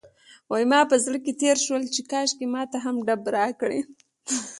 [0.61, 3.79] زما په زړه کې تېر شول چې کاشکې ماته هم ډب راکړي.